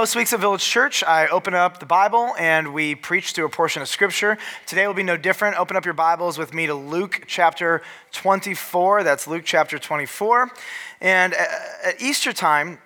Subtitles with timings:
[0.00, 3.48] Most weeks at Village Church, I open up the Bible and we preach through a
[3.48, 4.38] portion of Scripture.
[4.64, 5.58] Today will be no different.
[5.58, 7.82] Open up your Bibles with me to Luke chapter
[8.12, 9.02] 24.
[9.02, 10.52] That's Luke chapter 24.
[11.00, 12.78] And at Easter time,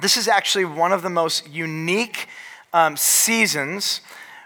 [0.00, 2.28] this is actually one of the most unique
[2.72, 4.00] um, seasons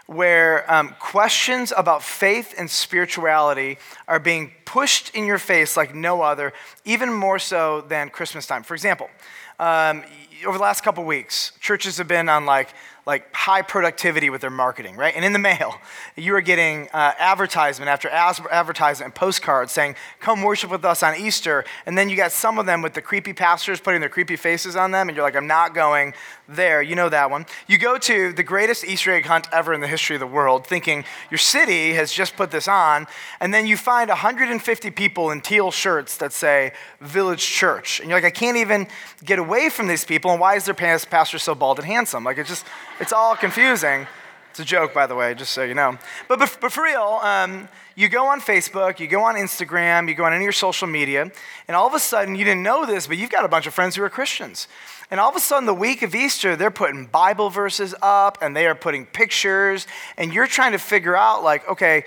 [0.07, 6.23] where um, questions about faith and spirituality are being pushed in your face like no
[6.23, 6.53] other,
[6.85, 8.63] even more so than Christmas time.
[8.63, 9.11] For example,
[9.59, 10.03] um,
[10.45, 12.73] over the last couple weeks, churches have been on like
[13.05, 15.13] like high productivity with their marketing, right?
[15.13, 15.75] And in the mail,
[16.15, 21.17] you are getting uh, advertisement after advertisement and postcards saying, "Come worship with us on
[21.17, 24.37] Easter." And then you got some of them with the creepy pastors putting their creepy
[24.37, 26.13] faces on them, and you're like, "I'm not going
[26.47, 27.45] there." You know that one.
[27.67, 30.65] You go to the greatest Easter egg hunt ever in the history of the world,
[30.65, 33.07] thinking your city has just put this on,
[33.41, 36.71] and then you find 150 people in teal shirts that say
[37.01, 38.87] Village Church, and you're like, "I can't even
[39.25, 42.23] get away from these people." Why is their pastor so bald and handsome?
[42.23, 42.65] Like it just
[42.99, 44.07] it's all confusing.
[44.51, 45.97] It's a joke, by the way, just so you know.
[46.27, 50.13] But, but, but for real, um, you go on Facebook, you go on Instagram, you
[50.13, 51.31] go on any of your social media,
[51.67, 53.73] and all of a sudden, you didn't know this, but you've got a bunch of
[53.73, 54.67] friends who are Christians.
[55.09, 58.55] And all of a sudden, the week of Easter, they're putting Bible verses up and
[58.55, 59.87] they are putting pictures,
[60.19, 62.03] and you're trying to figure out, like, okay,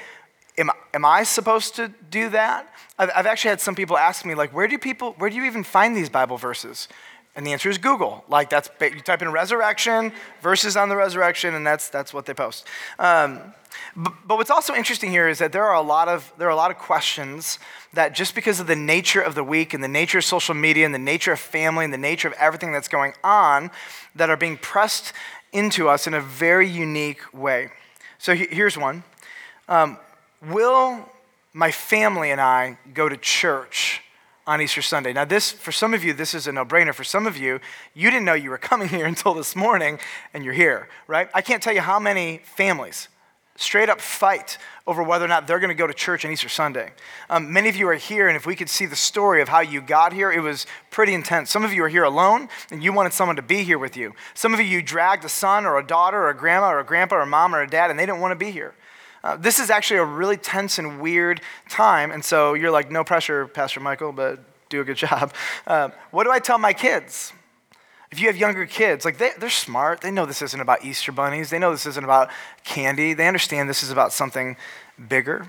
[0.57, 2.73] am, am I supposed to do that?
[2.97, 5.47] I've, I've actually had some people ask me, like, where do people, where do you
[5.47, 6.87] even find these Bible verses?
[7.37, 8.25] And the answer is Google.
[8.29, 12.33] Like that's you type in resurrection, verses on the resurrection, and that's that's what they
[12.33, 12.67] post.
[12.99, 13.53] Um,
[13.95, 16.51] but, but what's also interesting here is that there are a lot of there are
[16.51, 17.59] a lot of questions
[17.93, 20.87] that just because of the nature of the week and the nature of social media
[20.87, 23.71] and the nature of family and the nature of everything that's going on,
[24.15, 25.13] that are being pressed
[25.53, 27.69] into us in a very unique way.
[28.19, 29.05] So here's one:
[29.69, 29.99] um,
[30.43, 31.07] Will
[31.53, 34.01] my family and I go to church?
[34.47, 35.13] On Easter Sunday.
[35.13, 36.95] Now, this, for some of you, this is a no brainer.
[36.95, 37.61] For some of you,
[37.95, 39.99] you didn't know you were coming here until this morning
[40.33, 41.29] and you're here, right?
[41.35, 43.09] I can't tell you how many families
[43.59, 46.49] straight up fight over whether or not they're going to go to church on Easter
[46.49, 46.93] Sunday.
[47.29, 49.61] Um, many of you are here, and if we could see the story of how
[49.61, 51.51] you got here, it was pretty intense.
[51.51, 54.15] Some of you are here alone, and you wanted someone to be here with you.
[54.35, 56.85] Some of you, you dragged a son or a daughter or a grandma or a
[56.85, 58.75] grandpa or a mom or a dad, and they didn't want to be here.
[59.27, 62.13] Uh, this is actually a really tense and weird time.
[62.13, 64.39] And so you're like, no pressure, Pastor Michael, but
[64.69, 65.35] do a good job.
[65.67, 67.33] Uh, what do I tell my kids?
[68.13, 70.01] If you have younger kids, like they, they're smart.
[70.01, 71.51] They know this isn't about Easter bunnies.
[71.51, 72.31] They know this isn't about
[72.63, 73.15] candy.
[73.15, 74.57] They understand this is about something
[75.09, 75.49] bigger.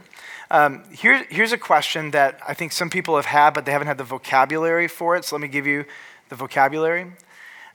[0.49, 3.87] Um, here, here's a question that I think some people have had, but they haven't
[3.87, 5.23] had the vocabulary for it.
[5.23, 5.85] So let me give you
[6.29, 7.11] the vocabulary.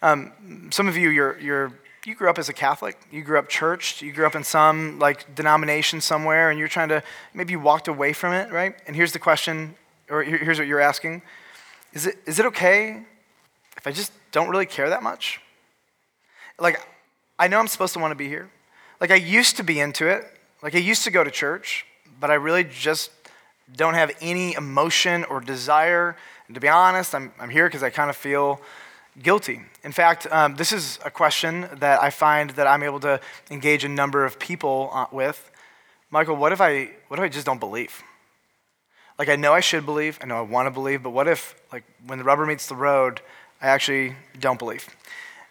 [0.03, 0.33] Um,
[0.73, 1.73] some of you, you're, you're
[2.05, 4.99] you grew up as a Catholic, you grew up churched, you grew up in some
[4.99, 7.03] like denomination somewhere, and you're trying to
[7.33, 8.75] maybe you walked away from it, right?
[8.87, 9.75] And here's the question,
[10.11, 11.23] or here's what you're asking:
[11.93, 13.03] Is it is it okay
[13.77, 15.41] if I just don't really care that much?
[16.59, 16.81] Like,
[17.39, 18.51] I know I'm supposed to want to be here.
[19.01, 20.25] Like I used to be into it.
[20.63, 21.85] Like I used to go to church,
[22.21, 23.11] but I really just
[23.77, 26.17] don't have any emotion or desire.
[26.47, 28.61] And to be honest, I'm, I'm here because I kind of feel
[29.21, 29.63] guilty.
[29.85, 33.85] In fact, um, this is a question that I find that I'm able to engage
[33.85, 35.51] a number of people uh, with.
[36.11, 38.03] Michael, what if I what if I just don't believe?
[39.19, 41.55] Like I know I should believe, I know I want to believe, but what if
[41.73, 43.21] like when the rubber meets the road,
[43.61, 44.89] I actually don't believe?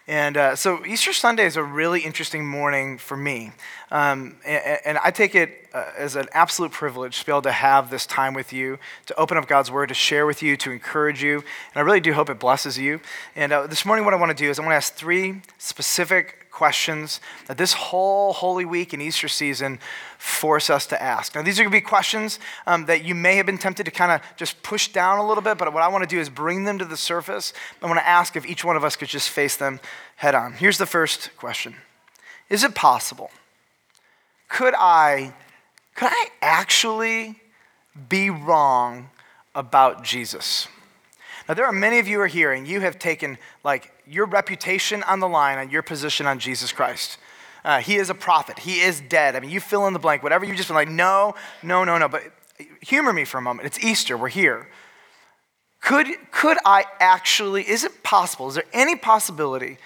[0.07, 3.51] And uh, so Easter Sunday is a really interesting morning for me.
[3.91, 7.51] Um, and, and, I take it uh, as an absolute privilege to be able to
[7.51, 10.71] have this time with you, to open up God's Word, to share with you, to
[10.71, 11.35] encourage you.
[11.35, 12.99] And I really do hope it blesses you.
[13.35, 15.41] And uh, this morning, what I want to do is I want to ask three
[15.57, 19.79] specific questions that this whole Holy Week and Easter season
[20.17, 21.33] force us to ask.
[21.33, 23.91] Now, these are going to be questions um, that you may have been tempted to
[23.91, 26.29] kind of just push down a little bit, but what I want to do is
[26.29, 27.53] bring them to the surface.
[27.81, 29.79] I want to ask if each one of us could just face them
[30.17, 30.53] head on.
[30.53, 31.75] Here's the first question
[32.49, 33.31] Is it possible?
[34.47, 35.33] Could I,
[35.95, 37.35] could I actually
[38.09, 39.09] be wrong
[39.53, 40.67] about Jesus?
[41.47, 44.25] Now, there are many of you who are here, and you have taken like your
[44.25, 47.17] reputation on the line on your position on Jesus Christ.
[47.63, 48.59] Uh, he is a prophet.
[48.59, 49.35] He is dead.
[49.35, 51.97] I mean, you fill in the blank, whatever you just been like, no, no, no,
[51.97, 52.07] no.
[52.07, 52.23] But
[52.81, 53.67] humor me for a moment.
[53.67, 54.17] It's Easter.
[54.17, 54.67] We're here.
[55.81, 58.47] Could, could I actually, is it possible?
[58.47, 59.77] Is there any possibility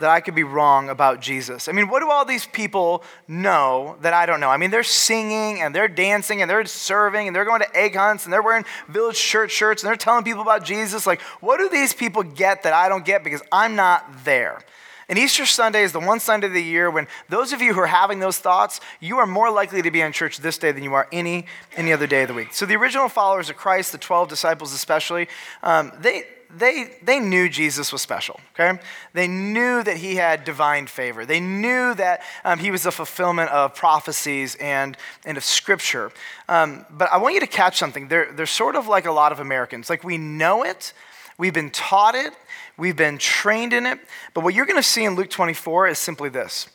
[0.00, 1.68] that I could be wrong about Jesus.
[1.68, 4.50] I mean, what do all these people know that I don't know?
[4.50, 7.96] I mean, they're singing and they're dancing and they're serving and they're going to egg
[7.96, 11.06] hunts and they're wearing village church shirts and they're telling people about Jesus.
[11.06, 14.62] Like, what do these people get that I don't get because I'm not there?
[15.10, 17.80] And Easter Sunday is the one Sunday of the year when those of you who
[17.80, 20.84] are having those thoughts, you are more likely to be in church this day than
[20.84, 21.46] you are any,
[21.76, 22.52] any other day of the week.
[22.52, 25.26] So the original followers of Christ, the 12 disciples especially,
[25.64, 26.26] um, they,
[26.56, 28.80] they, they knew Jesus was special, okay?
[29.12, 31.24] They knew that he had divine favor.
[31.24, 36.10] They knew that um, he was a fulfillment of prophecies and, and of scripture.
[36.48, 38.08] Um, but I want you to catch something.
[38.08, 39.88] They're, they're sort of like a lot of Americans.
[39.88, 40.92] Like we know it,
[41.38, 42.32] we've been taught it,
[42.76, 44.00] we've been trained in it.
[44.34, 46.68] But what you're going to see in Luke 24 is simply this.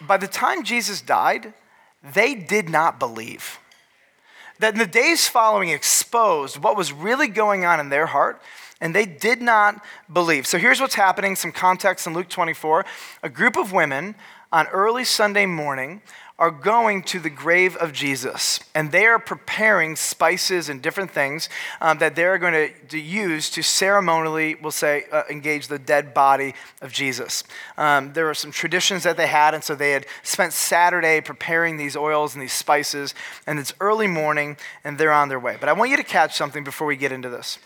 [0.00, 1.52] By the time Jesus died,
[2.02, 3.58] they did not believe
[4.58, 8.40] that in the days following exposed what was really going on in their heart,
[8.80, 9.82] and they did not
[10.12, 10.46] believe.
[10.46, 12.84] So here's what's happening some context in Luke 24.
[13.22, 14.14] A group of women
[14.52, 16.00] on early Sunday morning
[16.38, 21.48] are going to the grave of Jesus, and they are preparing spices and different things
[21.80, 26.14] um, that they're going to, to, use to ceremonially, we'll say, uh, engage the dead
[26.14, 27.42] body of Jesus.
[27.76, 31.76] Um, there were some traditions that they had, and so they had spent Saturday preparing
[31.76, 33.14] these oils and these spices,
[33.44, 35.56] and it's early morning, and they're on their way.
[35.58, 37.58] But I want you to catch something before we get into this.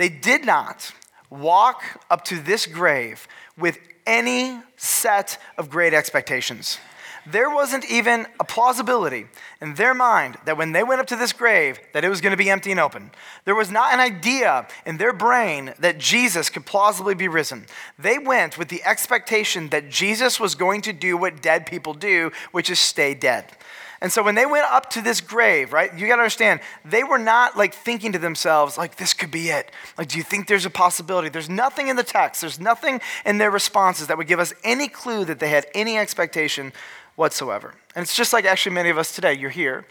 [0.00, 0.94] They did not
[1.28, 6.78] walk up to this grave with any set of great expectations.
[7.26, 9.26] There wasn't even a plausibility
[9.60, 12.30] in their mind that when they went up to this grave that it was going
[12.30, 13.10] to be empty and open.
[13.44, 17.66] There was not an idea in their brain that jesus could plausibly be risen.
[17.98, 22.32] They went with the expectation that jesus was going to do what dead people do
[22.52, 23.52] which is stay dead
[24.00, 27.04] and so when they went up to this grave, right, you got to understand, they
[27.04, 29.70] were not like thinking to themselves, like, this could be it.
[29.98, 31.28] Like, do you think there's a possibility?
[31.28, 34.88] There's nothing in the text, there's nothing in their responses that would give us any
[34.88, 36.72] clue that they had any expectation
[37.16, 37.74] whatsoever.
[37.94, 39.34] And it's just like actually many of us today.
[39.34, 39.84] You're here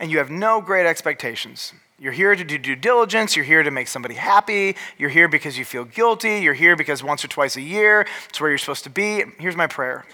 [0.00, 1.72] and you have no great expectations.
[1.98, 3.36] You're here to do due diligence.
[3.36, 4.74] You're here to make somebody happy.
[4.98, 6.40] You're here because you feel guilty.
[6.40, 9.22] You're here because once or twice a year, it's where you're supposed to be.
[9.38, 10.04] Here's my prayer.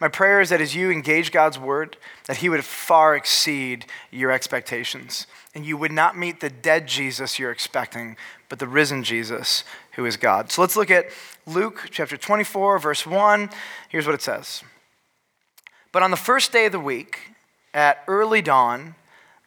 [0.00, 1.96] My prayer is that as you engage God's word,
[2.26, 5.26] that He would far exceed your expectations.
[5.54, 8.16] And you would not meet the dead Jesus you're expecting,
[8.48, 10.52] but the risen Jesus who is God.
[10.52, 11.06] So let's look at
[11.46, 13.48] Luke chapter 24, verse 1.
[13.88, 14.62] Here's what it says.
[15.92, 17.30] But on the first day of the week,
[17.72, 18.96] at early dawn,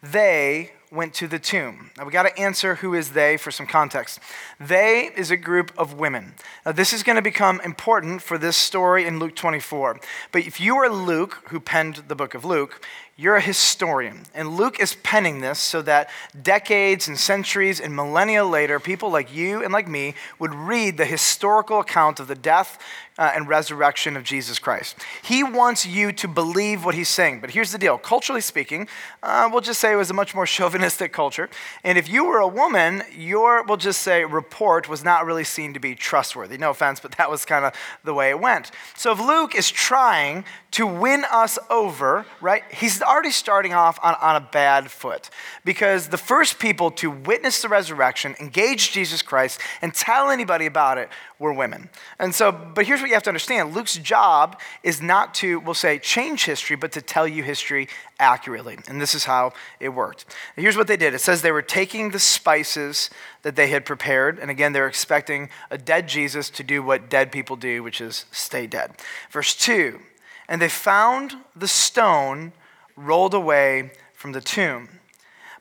[0.01, 1.91] they went to the tomb.
[1.97, 4.19] Now we got to answer who is they for some context.
[4.59, 6.33] They is a group of women.
[6.65, 9.99] Now this is going to become important for this story in Luke 24.
[10.31, 12.83] But if you are Luke, who penned the book of Luke,
[13.19, 14.23] you're a historian.
[14.33, 16.09] And Luke is penning this so that
[16.41, 21.05] decades and centuries and millennia later, people like you and like me would read the
[21.05, 22.79] historical account of the death,
[23.19, 24.95] uh, and resurrection of Jesus Christ.
[25.21, 27.41] He wants you to believe what he's saying.
[27.41, 28.87] But here's the deal culturally speaking,
[29.21, 31.49] uh, we'll just say it was a much more chauvinistic culture.
[31.83, 35.73] And if you were a woman, your, we'll just say, report was not really seen
[35.73, 36.57] to be trustworthy.
[36.57, 37.73] No offense, but that was kind of
[38.05, 38.71] the way it went.
[38.95, 44.15] So if Luke is trying to win us over, right, he's already starting off on,
[44.21, 45.29] on a bad foot.
[45.65, 50.97] Because the first people to witness the resurrection, engage Jesus Christ, and tell anybody about
[50.97, 51.89] it were women.
[52.19, 55.73] And so, but here's what you have to understand Luke's job is not to, we'll
[55.73, 57.89] say, change history, but to tell you history
[58.19, 58.77] accurately.
[58.87, 60.25] And this is how it worked.
[60.55, 63.09] And here's what they did it says they were taking the spices
[63.41, 64.39] that they had prepared.
[64.39, 68.25] And again, they're expecting a dead Jesus to do what dead people do, which is
[68.31, 68.93] stay dead.
[69.31, 69.99] Verse 2
[70.47, 72.53] And they found the stone
[72.95, 74.89] rolled away from the tomb.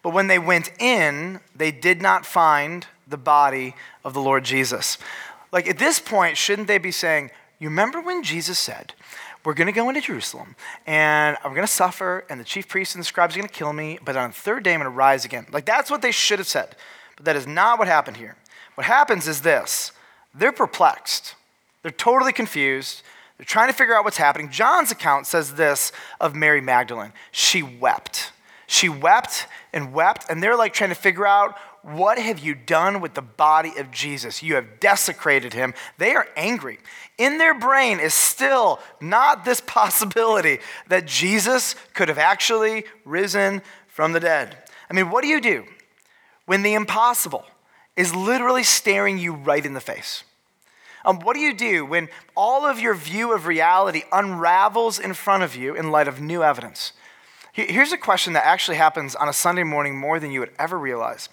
[0.03, 3.75] But when they went in, they did not find the body
[4.05, 4.99] of the Lord Jesus.
[5.53, 8.95] Like at this point, shouldn't they be saying, You remember when Jesus said,
[9.45, 10.57] We're going to go into Jerusalem
[10.87, 13.55] and I'm going to suffer, and the chief priests and the scribes are going to
[13.55, 15.47] kill me, but on the third day I'm going to rise again?
[15.51, 16.77] Like that's what they should have said.
[17.17, 18.37] But that is not what happened here.
[18.75, 19.93] What happens is this
[20.35, 21.35] they're perplexed,
[21.83, 23.03] they're totally confused.
[23.39, 24.51] They're trying to figure out what's happening.
[24.51, 27.13] John's account says this of Mary Magdalene.
[27.31, 28.33] She wept.
[28.67, 31.57] She wept and wept, and they're like trying to figure out
[31.97, 34.43] what have you done with the body of Jesus?
[34.43, 35.75] You have desecrated him.
[35.99, 36.79] They are angry.
[37.17, 44.13] In their brain is still not this possibility that Jesus could have actually risen from
[44.13, 44.57] the dead.
[44.91, 45.65] I mean, what do you do
[46.47, 47.45] when the impossible
[47.97, 50.25] is literally staring you right in the face?
[51.05, 55.43] Um, what do you do when all of your view of reality unravels in front
[55.43, 56.93] of you in light of new evidence?
[57.53, 60.79] Here's a question that actually happens on a Sunday morning more than you would ever
[60.79, 61.29] realize.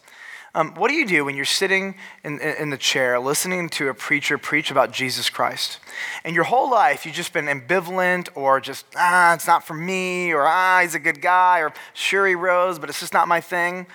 [0.56, 3.94] Um, what do you do when you're sitting in, in the chair listening to a
[3.94, 5.80] preacher preach about Jesus Christ?
[6.24, 10.32] And your whole life you've just been ambivalent or just, ah, it's not for me,
[10.32, 13.42] or ah, he's a good guy, or sure he rose, but it's just not my
[13.42, 13.86] thing.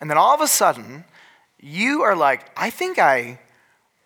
[0.00, 1.04] And then all of a sudden,
[1.60, 3.38] you are like, I think I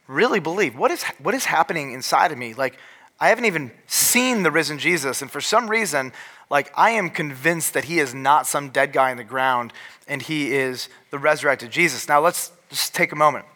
[0.06, 0.76] really believe.
[0.76, 2.52] What is, what is happening inside of me?
[2.52, 2.78] Like,
[3.20, 6.12] I haven't even seen the risen Jesus, and for some reason,
[6.52, 9.72] like, I am convinced that he is not some dead guy in the ground
[10.06, 12.06] and he is the resurrected Jesus.
[12.06, 13.46] Now, let's just take a moment.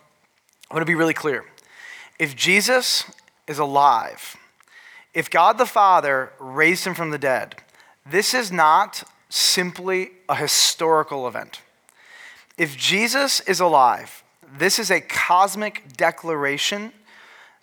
[0.70, 1.44] I want to be really clear.
[2.18, 3.04] if Jesus
[3.46, 4.34] is alive,
[5.12, 7.56] if God the Father raised him from the dead,
[8.10, 11.60] this is not simply a historical event.
[12.56, 14.24] If Jesus is alive,
[14.58, 16.92] this is a cosmic declaration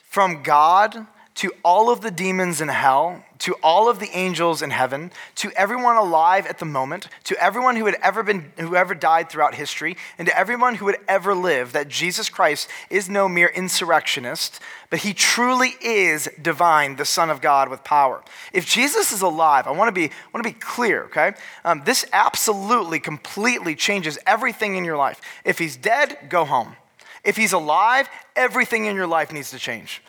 [0.07, 4.69] from God to all of the demons in hell, to all of the angels in
[4.69, 8.93] heaven, to everyone alive at the moment, to everyone who had ever been who ever
[8.93, 13.27] died throughout history, and to everyone who would ever live that Jesus Christ is no
[13.27, 14.59] mere insurrectionist,
[14.91, 18.23] but he truly is divine, the Son of God with power.
[18.53, 21.33] If Jesus is alive, I want to be I want to be clear, okay?
[21.65, 25.19] Um, this absolutely, completely changes everything in your life.
[25.43, 26.75] If he's dead, go home.
[27.23, 30.03] If he's alive, everything in your life needs to change.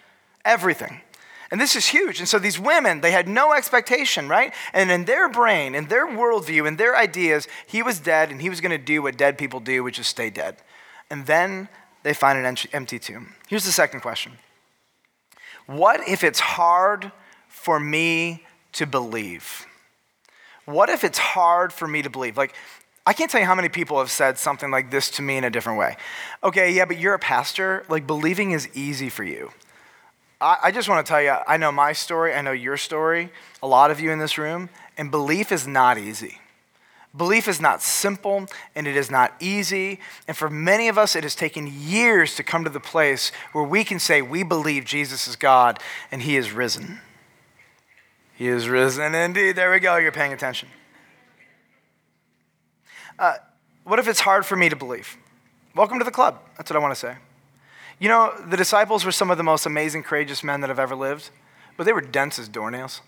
[0.45, 1.01] Everything.
[1.55, 2.19] And this is huge.
[2.19, 4.53] And so these women, they had no expectation, right?
[4.73, 8.51] And in their brain, in their worldview, in their ideas, he was dead and he
[8.51, 10.57] was going to do what dead people do, which is stay dead.
[11.09, 11.69] And then
[12.03, 13.35] they find an empty tomb.
[13.47, 14.33] Here's the second question
[15.67, 17.13] What if it's hard
[17.47, 18.43] for me
[18.73, 19.65] to believe?
[20.65, 22.37] What if it's hard for me to believe?
[22.37, 22.57] Like,
[23.07, 25.45] I can't tell you how many people have said something like this to me in
[25.45, 25.99] a different way.
[26.43, 27.85] Okay, yeah, but you're a pastor.
[27.89, 29.53] Like, believing is easy for you.
[30.45, 33.31] I, just want to tell you, I know my story, I know your story,
[33.63, 36.39] a lot of you in this room, and belief is not easy.
[37.17, 40.01] Belief is not simple and it is not easy.
[40.29, 43.65] And for many of us, it has taken years to come to the place where
[43.65, 45.79] we can say we believe Jesus is God
[46.11, 47.01] and he is risen.
[48.35, 49.57] He is risen indeed.
[49.57, 49.97] There we go.
[49.97, 50.69] You're paying attention.
[53.19, 53.35] Uh,
[53.85, 55.17] what if it's hard for me to believe?
[55.75, 56.41] Welcome to the club.
[56.57, 57.17] That's what I want to say.
[57.99, 60.97] You know, the disciples were some of the most amazing, courageous men that have ever
[60.97, 61.31] lived,
[61.77, 63.01] but they were dense as doornails.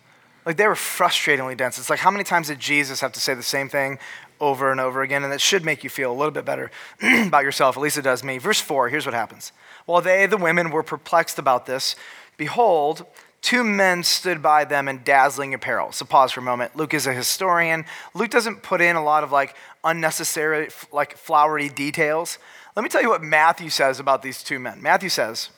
[0.44, 1.76] Like they were frustratingly dense.
[1.76, 3.98] It's like how many times did Jesus have to say the same thing
[4.40, 5.24] over and over again?
[5.24, 6.70] And that should make you feel a little bit better
[7.02, 7.76] about yourself.
[7.76, 8.38] At least it does me.
[8.38, 9.50] Verse 4, here's what happens.
[9.86, 11.96] While they, the women, were perplexed about this,
[12.36, 13.04] behold,
[13.42, 15.90] two men stood by them in dazzling apparel.
[15.90, 16.76] So pause for a moment.
[16.76, 17.84] Luke is a historian.
[18.14, 22.38] Luke doesn't put in a lot of like unnecessary, like flowery details.
[22.76, 24.82] Let me tell you what Matthew says about these two men.
[24.82, 25.48] Matthew says,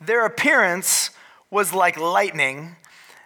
[0.00, 1.10] Their appearance
[1.50, 2.76] was like lightning,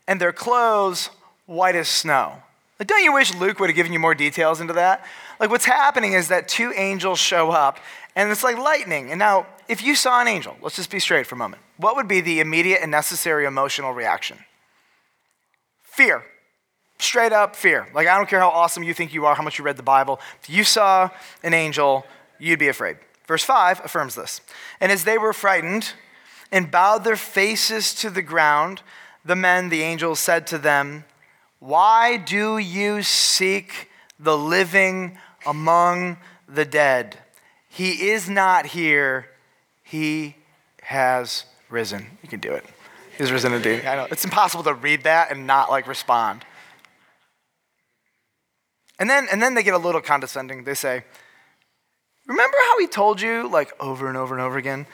[0.09, 1.11] and their clothes
[1.45, 2.43] white as snow.
[2.81, 5.05] Like, don't you wish Luke would have given you more details into that?
[5.39, 7.79] Like, what's happening is that two angels show up,
[8.17, 9.11] and it's like lightning.
[9.11, 11.97] And now, if you saw an angel, let's just be straight for a moment, what
[11.97, 14.39] would be the immediate and necessary emotional reaction?
[15.83, 16.25] Fear.
[16.99, 17.89] Straight up fear.
[17.93, 19.83] Like, I don't care how awesome you think you are, how much you read the
[19.83, 20.19] Bible.
[20.43, 21.11] If you saw
[21.43, 22.07] an angel,
[22.39, 22.97] you'd be afraid.
[23.27, 24.41] Verse 5 affirms this.
[24.81, 25.93] And as they were frightened
[26.53, 28.83] and bowed their faces to the ground,
[29.25, 31.05] the men, the angels, said to them,
[31.59, 37.19] Why do you seek the living among the dead?
[37.69, 39.31] He is not here,
[39.83, 40.37] he
[40.83, 42.19] has risen.
[42.23, 42.65] You can do it.
[43.17, 43.87] He's risen indeed.
[43.87, 44.07] I know.
[44.11, 46.45] It's impossible to read that and not like respond.
[48.99, 50.65] And then, and then they get a little condescending.
[50.65, 51.05] They say,
[52.27, 54.87] Remember how he told you, like, over and over and over again?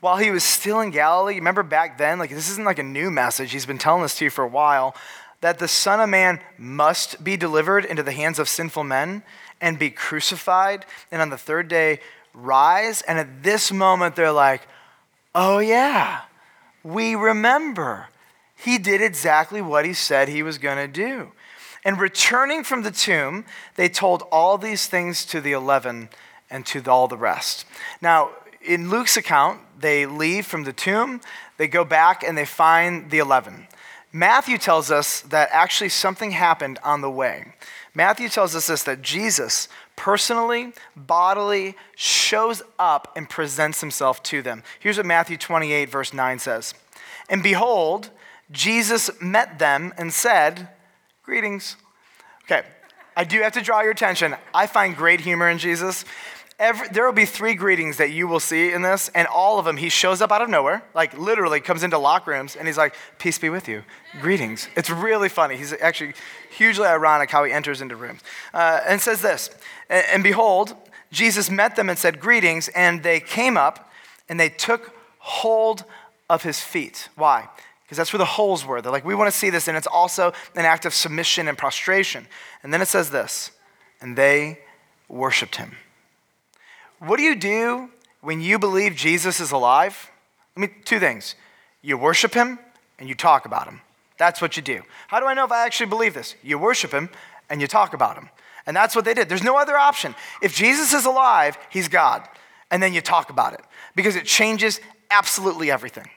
[0.00, 3.10] While he was still in Galilee, remember back then, like, this isn't like a new
[3.10, 3.52] message.
[3.52, 4.94] He's been telling this to you for a while
[5.40, 9.22] that the Son of Man must be delivered into the hands of sinful men
[9.60, 12.00] and be crucified, and on the third day
[12.34, 13.00] rise.
[13.02, 14.68] And at this moment, they're like,
[15.34, 16.22] oh, yeah,
[16.82, 18.08] we remember.
[18.54, 21.32] He did exactly what he said he was going to do.
[21.84, 23.44] And returning from the tomb,
[23.76, 26.10] they told all these things to the eleven
[26.50, 27.64] and to all the rest.
[28.00, 28.30] Now,
[28.62, 31.20] in Luke's account, they leave from the tomb,
[31.56, 33.66] they go back, and they find the 11.
[34.12, 37.52] Matthew tells us that actually something happened on the way.
[37.94, 44.62] Matthew tells us this that Jesus personally, bodily, shows up and presents himself to them.
[44.78, 46.74] Here's what Matthew 28, verse 9 says
[47.28, 48.10] And behold,
[48.50, 50.68] Jesus met them and said,
[51.22, 51.76] Greetings.
[52.44, 52.62] Okay,
[53.16, 54.36] I do have to draw your attention.
[54.54, 56.04] I find great humor in Jesus.
[56.58, 59.66] Every, there will be three greetings that you will see in this, and all of
[59.66, 62.78] them, he shows up out of nowhere, like literally comes into lock rooms, and he's
[62.78, 63.82] like, Peace be with you.
[64.22, 64.68] Greetings.
[64.74, 65.58] It's really funny.
[65.58, 66.14] He's actually
[66.50, 68.22] hugely ironic how he enters into rooms.
[68.54, 69.50] Uh, and says this
[69.90, 70.74] and, and behold,
[71.12, 73.90] Jesus met them and said, Greetings, and they came up
[74.26, 75.84] and they took hold
[76.30, 77.10] of his feet.
[77.16, 77.50] Why?
[77.84, 78.80] Because that's where the holes were.
[78.80, 81.58] They're like, We want to see this, and it's also an act of submission and
[81.58, 82.26] prostration.
[82.62, 83.50] And then it says this,
[84.00, 84.60] and they
[85.06, 85.76] worshiped him.
[86.98, 90.10] What do you do when you believe Jesus is alive?
[90.56, 91.34] Let me, two things.
[91.82, 92.58] You worship him
[92.98, 93.80] and you talk about him.
[94.18, 94.82] That's what you do.
[95.08, 96.34] How do I know if I actually believe this?
[96.42, 97.10] You worship him
[97.50, 98.30] and you talk about him.
[98.66, 99.28] And that's what they did.
[99.28, 100.14] There's no other option.
[100.42, 102.26] If Jesus is alive, he's God.
[102.70, 103.60] And then you talk about it
[103.94, 106.08] because it changes absolutely everything.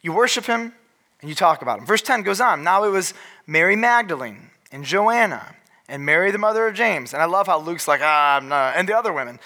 [0.00, 0.72] You worship him
[1.20, 1.86] and you talk about him.
[1.86, 2.64] Verse 10 goes on.
[2.64, 3.14] Now it was
[3.46, 5.54] Mary Magdalene and Joanna
[5.88, 7.12] and Mary, the mother of James.
[7.12, 9.38] And I love how Luke's like, ah, and the other women.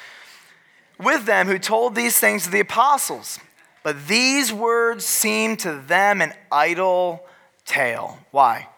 [0.98, 3.38] With them who told these things to the apostles.
[3.82, 7.24] But these words seemed to them an idle
[7.64, 8.18] tale.
[8.30, 8.68] Why?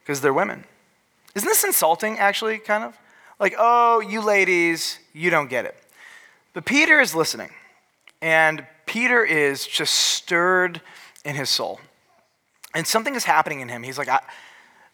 [0.00, 0.64] Because they're women.
[1.34, 2.96] Isn't this insulting, actually, kind of?
[3.38, 5.76] Like, oh, you ladies, you don't get it.
[6.52, 7.50] But Peter is listening,
[8.20, 10.80] and Peter is just stirred
[11.24, 11.80] in his soul.
[12.74, 13.82] And something is happening in him.
[13.82, 14.08] He's like,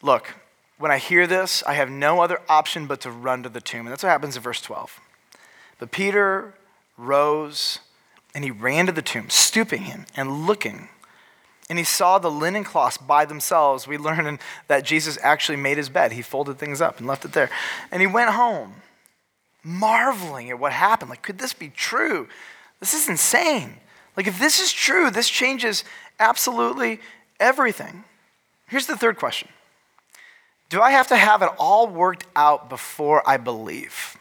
[0.02, 0.35] look,
[0.78, 3.81] when I hear this, I have no other option but to run to the tomb.
[3.81, 5.00] And that's what happens in verse 12.
[5.79, 6.55] But Peter
[6.97, 7.79] rose
[8.35, 10.89] and he ran to the tomb, stooping him and looking.
[11.71, 13.87] And he saw the linen cloths by themselves.
[13.87, 16.13] We learn that Jesus actually made his bed.
[16.13, 17.51] He folded things up and left it there.
[17.91, 18.77] And he went home,
[19.63, 21.11] marveling at what happened.
[21.11, 22.29] Like, could this be true?
[22.81, 23.75] This is insane.
[24.17, 25.85] Like, if this is true, this changes
[26.19, 27.01] absolutely
[27.39, 28.05] everything.
[28.67, 29.49] Here's the third question
[30.69, 34.18] Do I have to have it all worked out before I believe?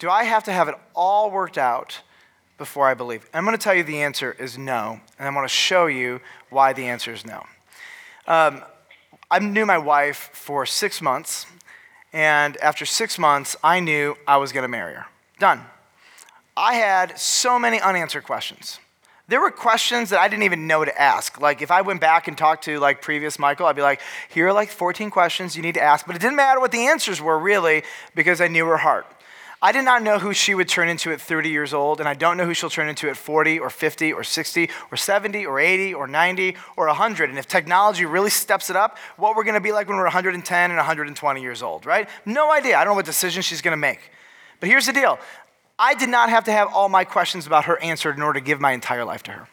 [0.00, 2.00] Do I have to have it all worked out
[2.56, 3.28] before I believe?
[3.34, 6.22] I'm going to tell you the answer is no, and I'm going to show you
[6.48, 7.44] why the answer is no.
[8.26, 8.62] Um,
[9.30, 11.44] I knew my wife for six months,
[12.14, 15.04] and after six months, I knew I was going to marry her.
[15.38, 15.60] Done.
[16.56, 18.80] I had so many unanswered questions.
[19.28, 21.38] There were questions that I didn't even know to ask.
[21.38, 24.48] Like if I went back and talked to like previous Michael, I'd be like, here
[24.48, 26.06] are like 14 questions you need to ask.
[26.06, 27.82] But it didn't matter what the answers were really
[28.14, 29.06] because I knew her heart.
[29.62, 32.14] I did not know who she would turn into at 30 years old, and I
[32.14, 35.60] don't know who she'll turn into at 40 or 50 or 60 or 70 or
[35.60, 37.28] 80 or 90 or 100.
[37.28, 40.04] And if technology really steps it up, what we're going to be like when we're
[40.04, 42.08] 110 and 120 years old, right?
[42.24, 42.78] No idea.
[42.78, 44.00] I don't know what decision she's going to make.
[44.60, 45.18] But here's the deal
[45.78, 48.44] I did not have to have all my questions about her answered in order to
[48.44, 49.48] give my entire life to her.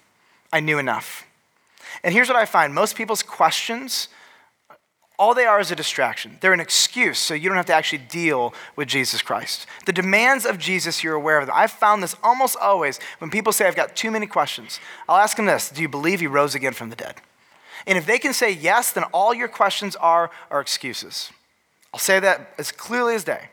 [0.53, 1.25] I knew enough.
[2.01, 4.07] And here's what I find most people's questions
[5.19, 6.37] all they are is a distraction.
[6.41, 9.65] They're an excuse so you don't have to actually deal with Jesus Christ.
[9.85, 11.55] The demands of Jesus, you're aware of them.
[11.57, 14.79] I've found this almost always when people say, I've got too many questions.
[15.09, 17.15] I'll ask them this Do you believe he rose again from the dead?
[17.87, 21.31] And if they can say yes, then all your questions are, are excuses.
[21.93, 23.49] I'll say that as clearly as day.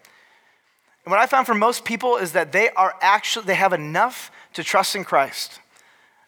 [1.04, 4.30] And what I found for most people is that they are actually, they have enough
[4.54, 5.60] to trust in Christ,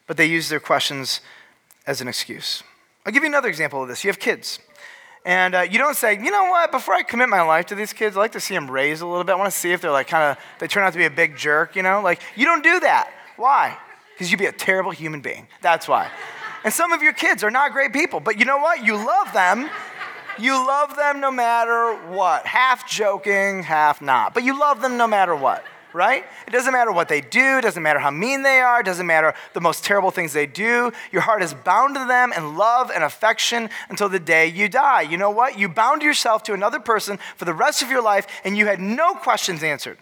[0.07, 1.21] but they use their questions
[1.87, 2.63] as an excuse.
[3.05, 4.05] I'll give you another example of this.
[4.05, 4.61] You have kids.
[5.27, 7.93] And uh, you don't say, you know what, before I commit my life to these
[7.93, 9.33] kids, I like to see them raised a little bit.
[9.33, 11.11] I want to see if they're like kind of, they turn out to be a
[11.11, 12.01] big jerk, you know?
[12.01, 13.11] Like, you don't do that.
[13.37, 13.77] Why?
[14.15, 15.49] Because you'd be a terrible human being.
[15.61, 16.09] That's why.
[16.63, 18.87] And some of your kids are not great people, but you know what?
[18.87, 19.69] You love them.
[20.39, 22.47] You love them no matter what.
[22.47, 24.33] Half joking, half not.
[24.33, 25.65] But you love them no matter what
[25.97, 26.25] right?
[26.47, 29.07] It doesn't matter what they do, it doesn't matter how mean they are, it doesn't
[29.07, 30.93] matter the most terrible things they do.
[31.11, 35.01] Your heart is bound to them in love and affection until the day you die.
[35.01, 35.59] You know what?
[35.59, 38.81] You bound yourself to another person for the rest of your life and you had
[38.81, 39.99] no questions answered.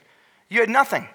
[0.50, 1.08] You had nothing.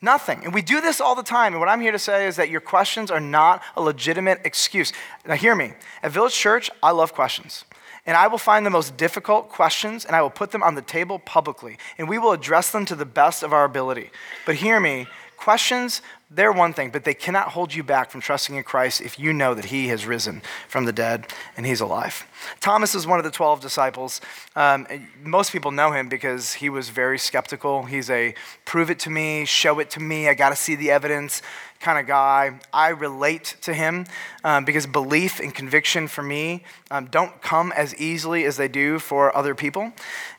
[0.00, 0.44] Nothing.
[0.44, 1.54] And we do this all the time.
[1.54, 4.92] And what I'm here to say is that your questions are not a legitimate excuse.
[5.26, 5.72] Now, hear me.
[6.02, 7.64] At Village Church, I love questions
[8.06, 10.82] and I will find the most difficult questions and I will put them on the
[10.82, 14.10] table publicly, and we will address them to the best of our ability.
[14.46, 18.56] But hear me questions, they're one thing, but they cannot hold you back from trusting
[18.56, 22.26] in Christ if you know that He has risen from the dead and He's alive.
[22.58, 24.20] Thomas is one of the 12 disciples.
[24.56, 24.88] Um,
[25.22, 27.84] most people know him because he was very skeptical.
[27.84, 28.34] He's a
[28.64, 31.42] prove it to me, show it to me, I got to see the evidence
[31.78, 32.58] kind of guy.
[32.72, 34.06] I relate to him
[34.42, 38.98] um, because belief and conviction for me um, don't come as easily as they do
[38.98, 39.92] for other people.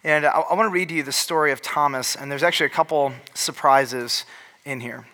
[0.03, 2.65] And I, I want to read to you the story of Thomas, and there's actually
[2.65, 4.25] a couple surprises
[4.65, 5.05] in here.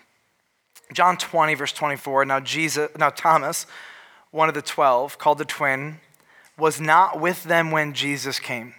[0.91, 2.25] John 20, verse 24.
[2.25, 3.65] Now, Jesus, now Thomas,
[4.31, 5.99] one of the twelve, called the twin,
[6.57, 8.75] was not with them when Jesus came.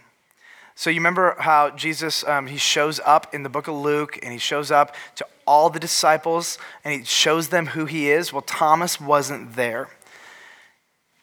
[0.75, 4.33] So you remember how Jesus um, he shows up in the book of Luke, and
[4.33, 8.33] he shows up to all the disciples, and he shows them who he is.
[8.33, 9.88] Well, Thomas wasn't there.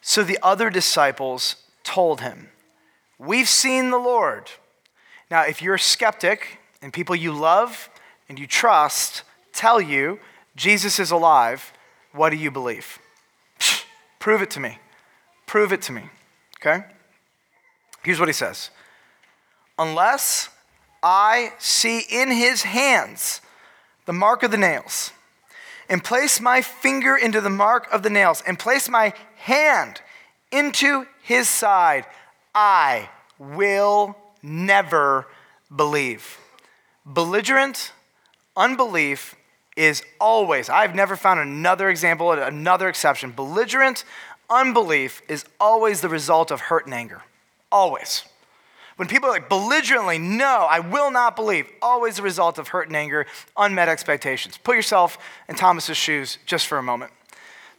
[0.00, 2.48] So the other disciples told him,
[3.18, 4.50] "We've seen the Lord."
[5.30, 7.90] Now, if you're a skeptic and people you love
[8.28, 10.18] and you trust tell you
[10.56, 11.72] Jesus is alive,
[12.12, 12.98] what do you believe?
[14.18, 14.78] Prove it to me.
[15.46, 16.02] Prove it to me.
[16.60, 16.84] Okay?
[18.02, 18.70] Here's what he says
[19.78, 20.48] Unless
[21.02, 23.40] I see in his hands
[24.04, 25.12] the mark of the nails,
[25.88, 30.00] and place my finger into the mark of the nails, and place my hand
[30.50, 32.06] into his side,
[32.54, 35.26] I will never
[35.74, 36.38] believe.
[37.04, 37.92] Belligerent
[38.56, 39.34] unbelief
[39.76, 43.32] is always, I've never found another example, another exception.
[43.32, 44.04] Belligerent
[44.50, 47.22] unbelief is always the result of hurt and anger.
[47.70, 48.24] Always.
[48.96, 52.88] When people are like belligerently, no, I will not believe, always the result of hurt
[52.88, 54.58] and anger, unmet expectations.
[54.58, 57.10] Put yourself in Thomas's shoes just for a moment.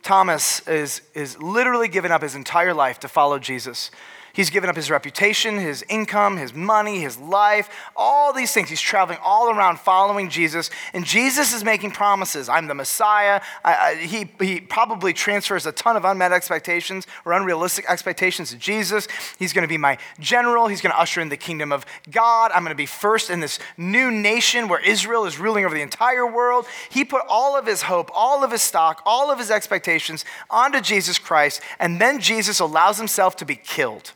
[0.02, 3.90] Thomas is, is literally given up his entire life to follow Jesus.
[4.36, 8.68] He's given up his reputation, his income, his money, his life, all these things.
[8.68, 12.50] He's traveling all around following Jesus, and Jesus is making promises.
[12.50, 13.42] I'm the Messiah.
[13.64, 18.58] I, I, he, he probably transfers a ton of unmet expectations or unrealistic expectations to
[18.58, 19.08] Jesus.
[19.38, 20.66] He's going to be my general.
[20.66, 22.52] He's going to usher in the kingdom of God.
[22.56, 25.82] I'm going to be first in this new nation where Israel is ruling over the
[25.84, 26.66] entire world.
[26.90, 30.82] He put all of his hope, all of his stock, all of his expectations onto
[30.82, 34.12] Jesus Christ, and then Jesus allows himself to be killed.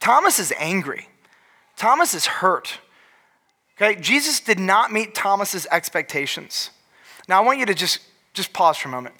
[0.00, 1.08] Thomas is angry.
[1.76, 2.78] Thomas is hurt.
[3.76, 6.70] Okay, Jesus did not meet Thomas's expectations.
[7.28, 8.00] Now I want you to just
[8.32, 9.14] just pause for a moment.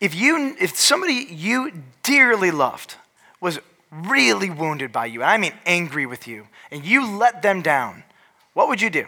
[0.00, 2.96] If you if somebody you dearly loved
[3.40, 3.58] was
[3.90, 8.04] really wounded by you, and I mean angry with you, and you let them down,
[8.52, 9.06] what would you do?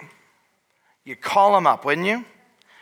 [1.05, 2.25] You'd call them up, wouldn't you?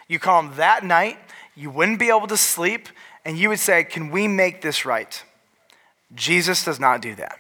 [0.09, 1.19] You call them that night,
[1.55, 2.89] you wouldn't be able to sleep,
[3.25, 5.23] and you would say, Can we make this right?
[6.15, 7.39] Jesus does not do that.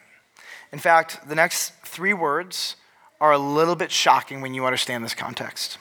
[0.74, 2.74] In fact, the next three words
[3.20, 5.78] are a little bit shocking when you understand this context.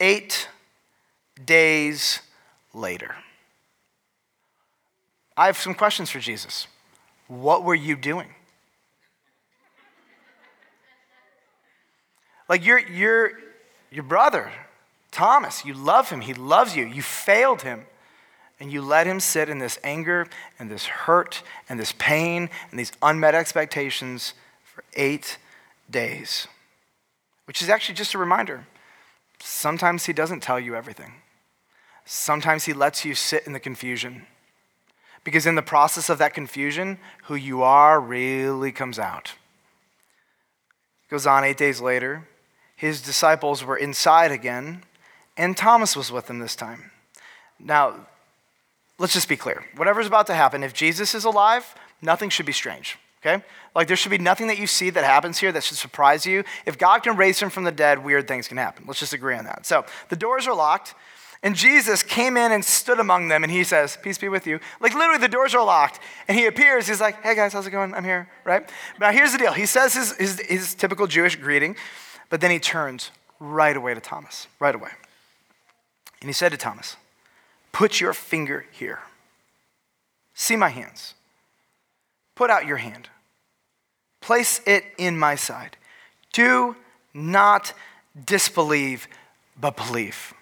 [0.00, 0.48] Eight
[1.44, 2.22] days
[2.72, 3.16] later.
[5.36, 6.68] I have some questions for Jesus.
[7.28, 8.28] What were you doing?
[12.48, 13.32] Like your, your,
[13.90, 14.50] your brother,
[15.10, 17.84] Thomas, you love him, he loves you, you failed him
[18.58, 20.26] and you let him sit in this anger
[20.58, 25.38] and this hurt and this pain and these unmet expectations for eight
[25.90, 26.48] days.
[27.44, 28.66] Which is actually just a reminder.
[29.40, 31.14] Sometimes he doesn't tell you everything,
[32.04, 34.26] sometimes he lets you sit in the confusion.
[35.24, 39.34] Because in the process of that confusion, who you are really comes out.
[41.10, 42.28] Goes on eight days later.
[42.76, 44.84] His disciples were inside again,
[45.36, 46.92] and Thomas was with them this time.
[47.58, 48.06] Now,
[48.98, 49.64] let's just be clear.
[49.76, 53.44] Whatever's about to happen, if Jesus is alive, nothing should be strange, okay?
[53.74, 56.44] Like there should be nothing that you see that happens here that should surprise you.
[56.64, 58.84] If God can raise him from the dead, weird things can happen.
[58.86, 59.66] Let's just agree on that.
[59.66, 60.94] So the doors are locked.
[61.42, 64.58] And Jesus came in and stood among them, and he says, Peace be with you.
[64.80, 66.00] Like literally, the doors are locked.
[66.26, 67.94] And he appears, he's like, Hey guys, how's it going?
[67.94, 68.68] I'm here, right?
[68.98, 69.52] Now here's the deal.
[69.52, 71.76] He says his, his, his typical Jewish greeting,
[72.30, 74.90] but then he turns right away to Thomas, right away.
[76.20, 76.96] And he said to Thomas,
[77.76, 79.00] Put your finger here.
[80.32, 81.12] See my hands.
[82.34, 83.10] Put out your hand.
[84.22, 85.76] Place it in my side.
[86.32, 86.76] Do
[87.12, 87.74] not
[88.24, 89.06] disbelieve,
[89.60, 90.32] but believe.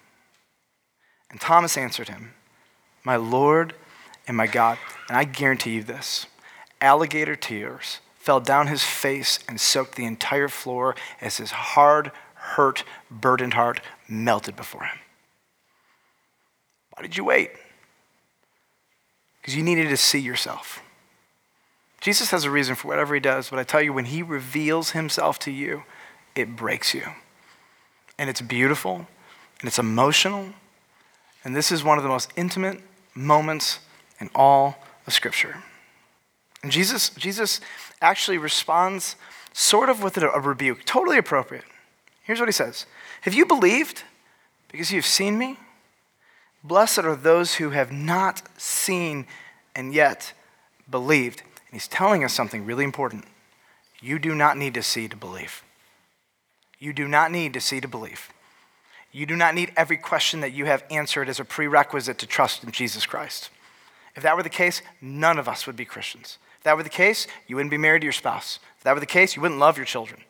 [1.29, 2.35] And Thomas answered him,
[3.03, 3.73] My Lord
[4.29, 4.77] and my God.
[5.09, 6.27] And I guarantee you this
[6.79, 12.85] alligator tears fell down his face and soaked the entire floor as his hard, hurt,
[13.11, 14.99] burdened heart melted before him.
[16.95, 17.51] Why did you wait?
[19.41, 20.81] Because you needed to see yourself.
[22.01, 24.91] Jesus has a reason for whatever he does, but I tell you, when he reveals
[24.91, 25.83] himself to you,
[26.35, 27.03] it breaks you.
[28.17, 29.07] And it's beautiful,
[29.59, 30.53] and it's emotional,
[31.43, 32.81] and this is one of the most intimate
[33.13, 33.79] moments
[34.19, 34.77] in all
[35.07, 35.63] of Scripture.
[36.63, 37.61] And Jesus, Jesus
[38.01, 39.15] actually responds
[39.53, 41.63] sort of with a rebuke, totally appropriate.
[42.23, 42.85] Here's what he says
[43.21, 44.03] Have you believed
[44.71, 45.57] because you've seen me?
[46.65, 49.27] Blessed are those who have not seen
[49.75, 50.33] and yet
[50.89, 51.41] believed.
[51.41, 53.25] And he's telling us something really important.
[54.01, 55.63] You do not need to see to believe.
[56.79, 58.29] You do not need to see to believe.
[59.11, 62.63] You do not need every question that you have answered as a prerequisite to trust
[62.63, 63.51] in Jesus Christ.
[64.15, 66.39] If that were the case, none of us would be Christians.
[66.57, 68.59] If that were the case, you wouldn't be married to your spouse.
[68.77, 70.21] If that were the case, you wouldn't love your children.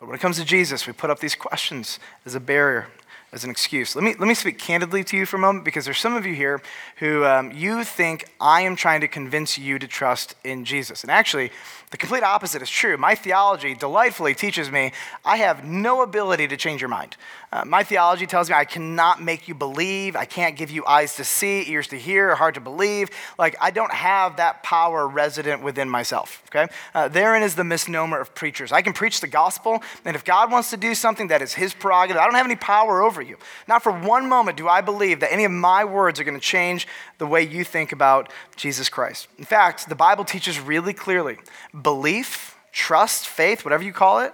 [0.00, 2.88] But when it comes to Jesus, we put up these questions as a barrier
[3.34, 3.96] as an excuse.
[3.96, 6.24] Let me, let me speak candidly to you for a moment because there's some of
[6.24, 6.62] you here
[6.98, 11.02] who um, you think I am trying to convince you to trust in Jesus.
[11.02, 11.50] And actually,
[11.90, 12.96] the complete opposite is true.
[12.96, 14.92] My theology delightfully teaches me
[15.24, 17.16] I have no ability to change your mind.
[17.52, 20.16] Uh, my theology tells me I cannot make you believe.
[20.16, 23.10] I can't give you eyes to see, ears to hear, a heart to believe.
[23.38, 26.66] Like, I don't have that power resident within myself, okay?
[26.94, 28.72] Uh, therein is the misnomer of preachers.
[28.72, 31.74] I can preach the gospel, and if God wants to do something that is his
[31.74, 33.36] prerogative, I don't have any power over you.
[33.66, 36.40] Not for one moment do I believe that any of my words are going to
[36.40, 36.86] change
[37.18, 39.28] the way you think about Jesus Christ.
[39.38, 41.38] In fact, the Bible teaches really clearly
[41.82, 44.32] belief, trust, faith, whatever you call it,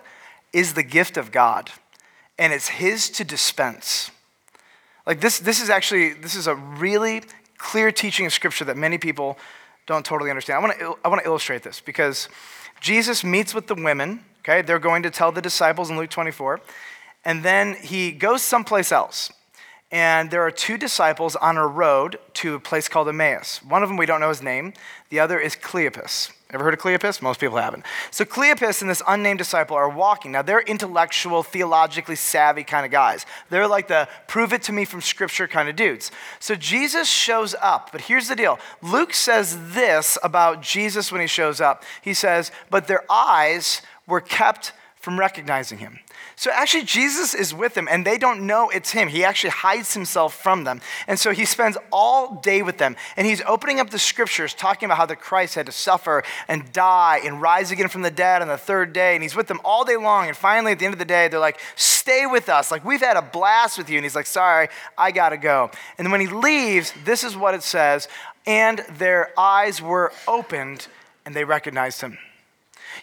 [0.53, 1.71] is the gift of God.
[2.41, 4.11] and it's his to dispense.
[5.07, 7.23] Like this, this is actually, this is a really
[7.59, 9.39] clear teaching of scripture that many people
[9.87, 10.57] don't totally understand.
[10.57, 12.31] I want to, I want to illustrate this because
[12.81, 14.63] Jesus meets with the women, okay?
[14.63, 16.61] They're going to tell the disciples in Luke 24,
[17.25, 19.31] and then he goes someplace else
[19.93, 23.61] and there are two disciples on a road to a place called Emmaus.
[23.65, 24.73] One of them we don't know his name,
[25.09, 26.31] the other is Cleopas.
[26.53, 27.23] Ever heard of Cleopas?
[27.23, 27.85] Most people haven't.
[28.11, 30.33] So Cleopas and this unnamed disciple are walking.
[30.33, 33.27] Now they're intellectual, theologically savvy kind of guys.
[33.51, 36.11] They're like the prove it to me from scripture kind of dudes.
[36.39, 38.59] So Jesus shows up, but here's the deal.
[38.83, 41.85] Luke says this about Jesus when he shows up.
[42.03, 45.99] He says, "But their eyes were kept from recognizing him."
[46.37, 49.09] So actually, Jesus is with them, and they don't know it's him.
[49.09, 50.81] He actually hides himself from them.
[51.07, 54.87] And so he spends all day with them, and he's opening up the scriptures, talking
[54.87, 58.43] about how the Christ had to suffer and die and rise again from the dead
[58.43, 59.15] on the third day.
[59.15, 60.29] And he's with them all day long.
[60.29, 62.71] And finally, at the end of the day, they're like, Stay with us.
[62.71, 63.97] Like, we've had a blast with you.
[63.99, 65.71] And he's like, Sorry, I got to go.
[65.99, 68.09] And when he leaves, this is what it says
[68.47, 70.89] and their eyes were opened,
[71.25, 72.19] and they recognized him.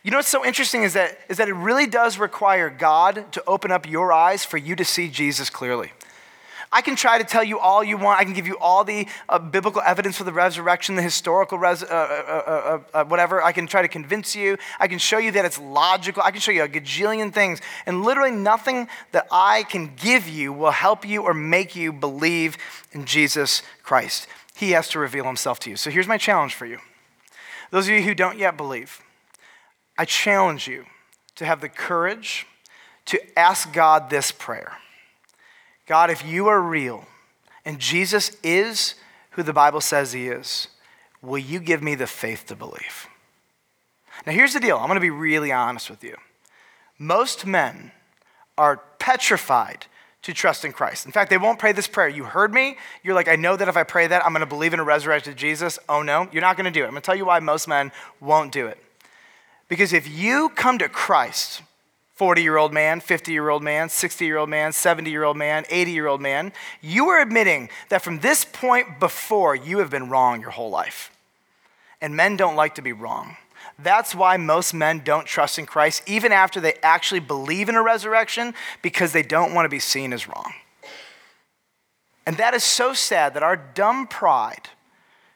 [0.04, 3.44] You know what's so interesting is that, is that it really does require God to
[3.46, 5.92] open up your eyes for you to see Jesus clearly.
[6.72, 8.20] I can try to tell you all you want.
[8.20, 11.84] I can give you all the uh, biblical evidence for the resurrection, the historical res-
[11.84, 13.42] uh, uh, uh, uh, whatever.
[13.42, 14.58] I can try to convince you.
[14.80, 16.24] I can show you that it's logical.
[16.24, 17.62] I can show you a gajillion things.
[17.86, 22.58] And literally nothing that I can give you will help you or make you believe
[22.92, 24.28] in Jesus Christ.
[24.54, 25.78] He has to reveal himself to you.
[25.78, 26.80] So here's my challenge for you.
[27.72, 29.02] Those of you who don't yet believe,
[29.98, 30.86] I challenge you
[31.36, 32.46] to have the courage
[33.06, 34.74] to ask God this prayer
[35.88, 37.06] God, if you are real
[37.66, 38.96] and Jesus is
[39.32, 40.68] who the Bible says he is,
[41.22, 43.08] will you give me the faith to believe?
[44.26, 46.18] Now, here's the deal I'm going to be really honest with you.
[46.98, 47.92] Most men
[48.58, 49.86] are petrified
[50.24, 51.06] to trust in Christ.
[51.06, 52.10] In fact, they won't pray this prayer.
[52.10, 52.78] You heard me.
[53.04, 54.84] You're like, I know that if I pray that, I'm going to believe in a
[54.84, 55.78] resurrected Jesus.
[55.88, 56.88] Oh, no, you're not going to do it.
[56.88, 58.84] I'm going to tell you why most men won't do it.
[59.68, 61.62] Because if you come to Christ,
[62.16, 65.38] 40 year old man, 50 year old man, 60 year old man, 70 year old
[65.38, 66.52] man, 80 year old man,
[66.82, 71.12] you are admitting that from this point before, you have been wrong your whole life.
[72.02, 73.38] And men don't like to be wrong.
[73.80, 77.84] That's why most men don't trust in Christ, even after they actually believe in a
[77.84, 80.54] resurrection, because they don't want to be seen as wrong.
[82.26, 84.70] And that is so sad that our dumb pride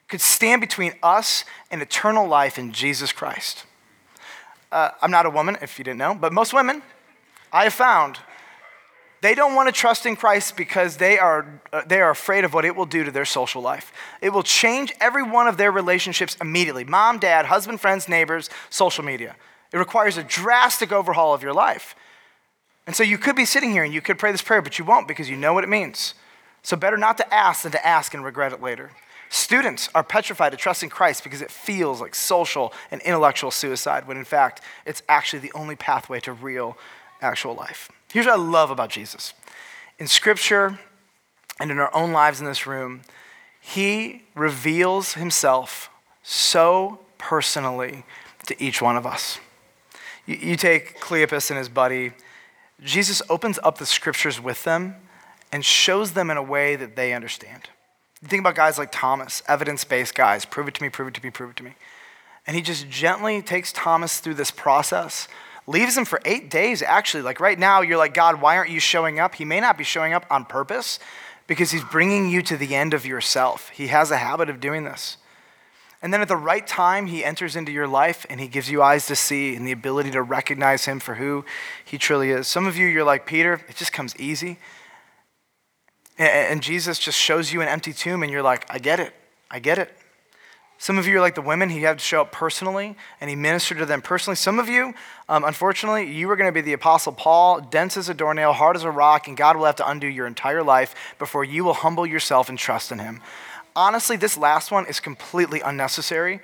[0.08, 3.64] could stand between us and eternal life in Jesus Christ.
[4.72, 6.82] Uh, I'm not a woman, if you didn't know, but most women
[7.52, 8.18] I have found
[9.22, 12.52] they don't want to trust in Christ because they are, uh, they are afraid of
[12.52, 13.92] what it will do to their social life.
[14.20, 19.04] It will change every one of their relationships immediately mom, dad, husband, friends, neighbors, social
[19.04, 19.36] media.
[19.72, 21.94] It requires a drastic overhaul of your life.
[22.84, 24.84] And so you could be sitting here and you could pray this prayer, but you
[24.84, 26.14] won't because you know what it means.
[26.64, 28.90] So better not to ask than to ask and regret it later.
[29.32, 34.06] Students are petrified to trust in Christ because it feels like social and intellectual suicide,
[34.06, 36.76] when in fact, it's actually the only pathway to real,
[37.22, 37.90] actual life.
[38.12, 39.32] Here's what I love about Jesus
[39.98, 40.78] in Scripture
[41.58, 43.00] and in our own lives in this room,
[43.58, 45.88] He reveals Himself
[46.22, 48.04] so personally
[48.48, 49.38] to each one of us.
[50.26, 52.12] You, you take Cleopas and his buddy,
[52.84, 54.96] Jesus opens up the Scriptures with them
[55.50, 57.70] and shows them in a way that they understand.
[58.22, 61.14] You think about guys like Thomas, evidence based guys, prove it to me, prove it
[61.14, 61.74] to me, prove it to me.
[62.46, 65.28] And he just gently takes Thomas through this process,
[65.66, 67.22] leaves him for eight days, actually.
[67.22, 69.34] Like right now, you're like, God, why aren't you showing up?
[69.34, 70.98] He may not be showing up on purpose
[71.46, 73.68] because he's bringing you to the end of yourself.
[73.70, 75.18] He has a habit of doing this.
[76.00, 78.82] And then at the right time, he enters into your life and he gives you
[78.82, 81.44] eyes to see and the ability to recognize him for who
[81.84, 82.48] he truly is.
[82.48, 84.58] Some of you, you're like, Peter, it just comes easy.
[86.18, 89.12] And Jesus just shows you an empty tomb, and you're like, I get it.
[89.50, 89.96] I get it.
[90.82, 91.68] Some of you are like the women.
[91.68, 94.34] He had to show up personally, and he ministered to them personally.
[94.34, 94.94] Some of you,
[95.28, 98.74] um, unfortunately, you are going to be the Apostle Paul, dense as a doornail, hard
[98.74, 101.72] as a rock, and God will have to undo your entire life before you will
[101.72, 103.20] humble yourself and trust in him.
[103.76, 106.40] Honestly, this last one is completely unnecessary.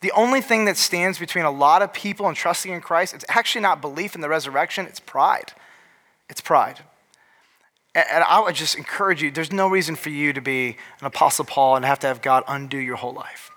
[0.00, 3.26] The only thing that stands between a lot of people and trusting in Christ, it's
[3.28, 5.52] actually not belief in the resurrection, it's pride.
[6.30, 6.80] It's pride.
[7.96, 11.46] And I would just encourage you there's no reason for you to be an Apostle
[11.46, 13.50] Paul and have to have God undo your whole life.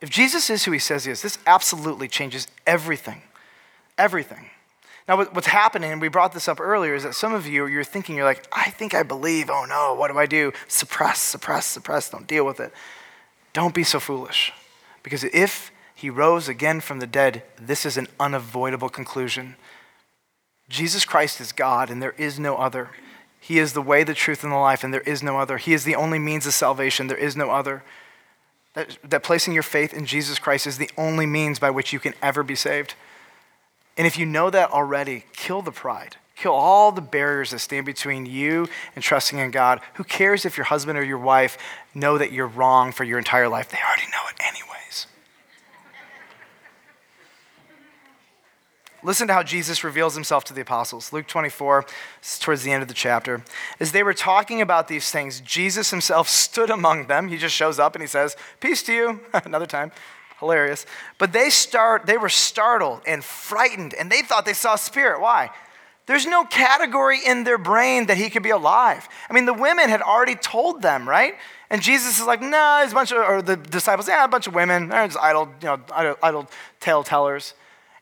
[0.00, 3.22] If Jesus is who he says he is, this absolutely changes everything.
[3.96, 4.50] Everything.
[5.06, 7.84] Now, what's happening, and we brought this up earlier, is that some of you, you're
[7.84, 9.48] thinking, you're like, I think I believe.
[9.48, 10.52] Oh no, what do I do?
[10.66, 12.10] Suppress, suppress, suppress.
[12.10, 12.72] Don't deal with it.
[13.52, 14.52] Don't be so foolish.
[15.04, 19.54] Because if he rose again from the dead, this is an unavoidable conclusion.
[20.68, 22.90] Jesus Christ is God, and there is no other.
[23.46, 25.56] He is the way, the truth, and the life, and there is no other.
[25.56, 27.84] He is the only means of salvation, there is no other.
[28.74, 32.00] That, that placing your faith in Jesus Christ is the only means by which you
[32.00, 32.94] can ever be saved.
[33.96, 36.16] And if you know that already, kill the pride.
[36.34, 39.80] Kill all the barriers that stand between you and trusting in God.
[39.94, 41.56] Who cares if your husband or your wife
[41.94, 43.68] know that you're wrong for your entire life?
[43.68, 44.85] They already know it anyways.
[49.06, 51.12] Listen to how Jesus reveals himself to the apostles.
[51.12, 51.86] Luke 24,
[52.40, 53.44] towards the end of the chapter.
[53.78, 57.28] As they were talking about these things, Jesus himself stood among them.
[57.28, 59.20] He just shows up and he says, Peace to you.
[59.44, 59.92] Another time.
[60.40, 60.86] Hilarious.
[61.18, 65.20] But they start they were startled and frightened, and they thought they saw a spirit.
[65.20, 65.50] Why?
[66.06, 69.08] There's no category in their brain that he could be alive.
[69.30, 71.34] I mean, the women had already told them, right?
[71.70, 74.28] And Jesus is like, no, nah, there's a bunch of, or the disciples, yeah, a
[74.28, 74.88] bunch of women.
[74.88, 77.54] They're just idle, you know, idle, idle tale tellers.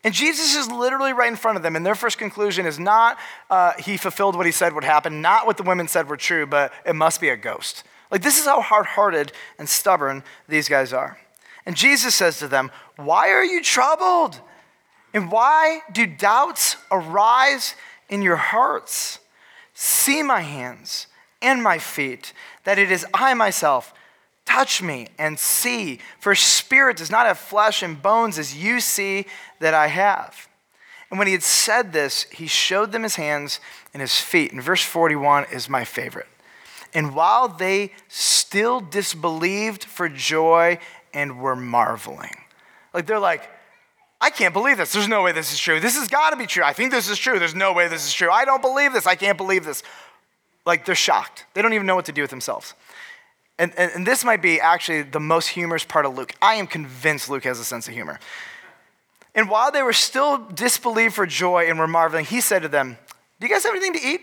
[0.04, 1.76] And Jesus is literally right in front of them.
[1.76, 3.18] And their first conclusion is not
[3.50, 6.46] uh, he fulfilled what he said would happen, not what the women said were true,
[6.46, 7.84] but it must be a ghost.
[8.10, 11.18] Like, this is how hard hearted and stubborn these guys are.
[11.66, 14.40] And Jesus says to them, Why are you troubled?
[15.14, 17.74] And why do doubts arise
[18.08, 19.18] in your hearts.
[19.72, 21.06] See my hands
[21.42, 22.32] and my feet,
[22.64, 23.92] that it is I myself.
[24.44, 29.26] Touch me and see, for spirit does not have flesh and bones as you see
[29.60, 30.48] that I have.
[31.10, 33.60] And when he had said this, he showed them his hands
[33.92, 34.52] and his feet.
[34.52, 36.26] And verse 41 is my favorite.
[36.92, 40.78] And while they still disbelieved for joy
[41.12, 42.36] and were marveling,
[42.92, 43.48] like they're like,
[44.20, 44.92] I can't believe this.
[44.92, 45.80] There's no way this is true.
[45.80, 46.62] This has got to be true.
[46.62, 47.38] I think this is true.
[47.38, 48.30] There's no way this is true.
[48.30, 49.06] I don't believe this.
[49.06, 49.82] I can't believe this.
[50.64, 51.44] Like they're shocked.
[51.54, 52.74] They don't even know what to do with themselves.
[53.58, 56.34] And, and, and this might be actually the most humorous part of Luke.
[56.42, 58.18] I am convinced Luke has a sense of humor.
[59.34, 62.98] And while they were still disbelieved for joy and were marveling, he said to them,
[63.40, 64.20] Do you guys have anything to eat?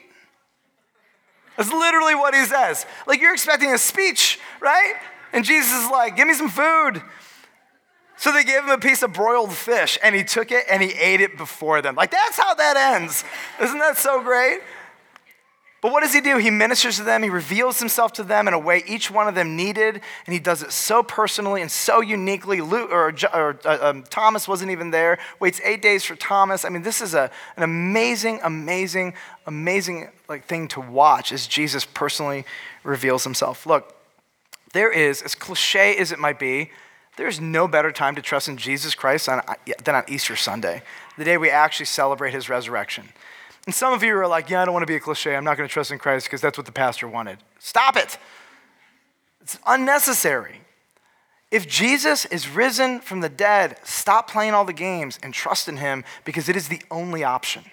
[1.58, 2.86] That's literally what he says.
[3.08, 4.94] Like you're expecting a speech, right?
[5.34, 7.02] And Jesus is like, Give me some food.
[8.18, 10.90] So they gave him a piece of broiled fish, and he took it and he
[10.92, 11.96] ate it before them.
[11.96, 13.24] Like, that's how that ends.
[13.60, 14.60] Isn't that so great?
[15.82, 16.38] But what does he do?
[16.38, 19.34] He ministers to them, he reveals himself to them in a way each one of
[19.34, 22.62] them needed, and he does it so personally and so uniquely.
[22.62, 26.66] Luke, or, or uh, um, Thomas wasn't even there, waits eight days for Thomas.
[26.66, 29.16] I mean, this is a, an amazing, amazing,
[29.48, 32.46] amazing like, thing to watch as Jesus personally
[32.84, 33.66] reveals himself.
[33.66, 33.96] Look,
[34.74, 36.70] there is, as cliche as it might be,
[37.18, 39.42] there's no better time to trust in Jesus Christ on,
[39.84, 40.84] than on Easter Sunday,
[41.18, 43.10] the day we actually celebrate his resurrection.
[43.66, 45.36] And some of you are like, yeah, I don't want to be a cliche.
[45.36, 47.38] I'm not going to trust in Christ because that's what the pastor wanted.
[47.60, 48.18] Stop it.
[49.42, 50.62] It's unnecessary.
[51.52, 55.78] If Jesus is risen from the dead, stop playing all the games and trust in
[55.78, 57.64] him because it is the only option.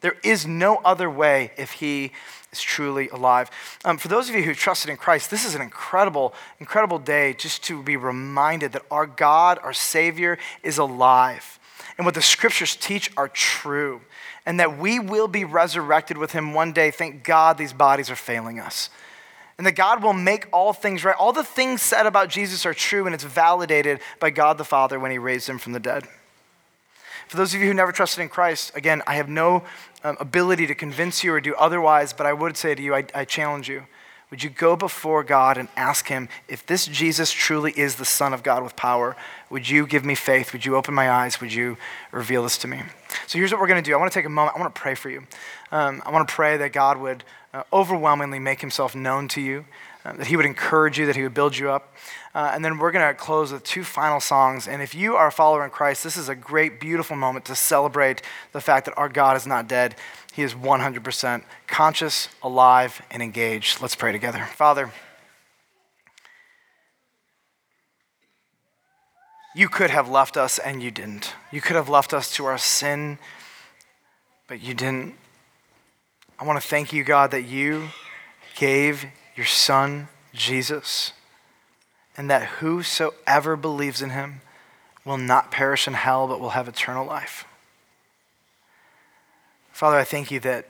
[0.00, 2.12] There is no other way if he
[2.50, 3.50] is truly alive.
[3.84, 7.34] Um, for those of you who trusted in Christ, this is an incredible, incredible day
[7.34, 11.60] just to be reminded that our God, our Savior, is alive.
[11.96, 14.00] And what the scriptures teach are true.
[14.44, 16.90] And that we will be resurrected with him one day.
[16.90, 18.90] Thank God these bodies are failing us.
[19.58, 21.14] And that God will make all things right.
[21.16, 24.98] All the things said about Jesus are true, and it's validated by God the Father
[24.98, 26.04] when he raised him from the dead.
[27.28, 29.62] For those of you who never trusted in Christ, again, I have no
[30.04, 33.04] um, ability to convince you or do otherwise, but I would say to you, I,
[33.14, 33.84] I challenge you.
[34.32, 38.32] Would you go before God and ask Him, if this Jesus truly is the Son
[38.32, 39.14] of God with power,
[39.50, 40.54] would you give me faith?
[40.54, 41.38] Would you open my eyes?
[41.42, 41.76] Would you
[42.12, 42.80] reveal this to me?
[43.26, 43.94] So here's what we're going to do.
[43.94, 44.56] I want to take a moment.
[44.56, 45.24] I want to pray for you.
[45.70, 49.66] Um, I want to pray that God would uh, overwhelmingly make Himself known to you,
[50.04, 51.94] uh, that He would encourage you, that He would build you up.
[52.34, 54.66] Uh, and then we're going to close with two final songs.
[54.66, 57.54] And if you are a follower in Christ, this is a great, beautiful moment to
[57.54, 59.96] celebrate the fact that our God is not dead.
[60.32, 63.82] He is 100% conscious, alive, and engaged.
[63.82, 64.48] Let's pray together.
[64.54, 64.90] Father,
[69.54, 71.34] you could have left us and you didn't.
[71.50, 73.18] You could have left us to our sin,
[74.48, 75.14] but you didn't.
[76.38, 77.88] I want to thank you, God, that you
[78.56, 81.12] gave your son, Jesus
[82.16, 84.40] and that whosoever believes in him
[85.04, 87.44] will not perish in hell, but will have eternal life.
[89.72, 90.68] Father, I thank you that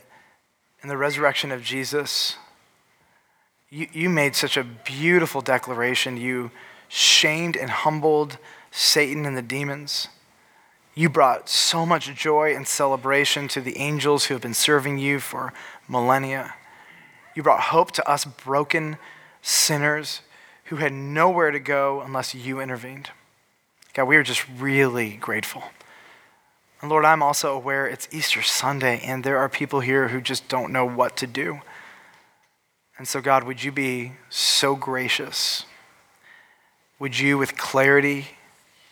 [0.82, 2.36] in the resurrection of Jesus,
[3.68, 6.16] you, you made such a beautiful declaration.
[6.16, 6.50] You
[6.88, 8.38] shamed and humbled
[8.70, 10.08] Satan and the demons.
[10.94, 15.20] You brought so much joy and celebration to the angels who have been serving you
[15.20, 15.52] for
[15.88, 16.54] millennia.
[17.34, 18.98] You brought hope to us broken
[19.40, 20.20] sinners
[20.64, 23.10] who had nowhere to go unless you intervened.
[23.94, 25.64] God, we are just really grateful.
[26.80, 30.48] And Lord, I'm also aware it's Easter Sunday, and there are people here who just
[30.48, 31.60] don't know what to do.
[32.98, 35.64] And so, God, would you be so gracious?
[36.98, 38.28] Would you, with clarity,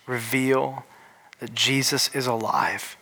[0.06, 0.84] reveal
[1.40, 2.96] that Jesus is alive?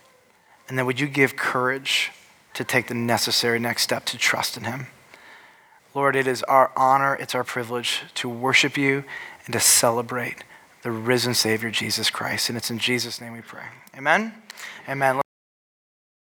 [0.67, 2.11] And then would you give courage
[2.53, 4.87] to take the necessary next step to trust in him?
[5.95, 9.03] Lord, it is our honor, it's our privilege to worship you
[9.45, 10.43] and to celebrate
[10.83, 12.49] the risen Savior, Jesus Christ.
[12.49, 13.65] And it's in Jesus' name we pray.
[13.97, 14.33] Amen.
[14.87, 15.21] Amen.